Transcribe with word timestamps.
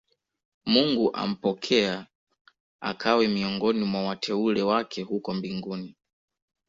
mungu 0.65 1.15
ampokea 1.15 2.07
akawe 2.81 3.27
miongoni 3.27 3.85
mwa 3.85 4.03
wateule 4.03 4.61
wake 4.61 5.01
huko 5.01 5.33
mbinguni 5.33 5.95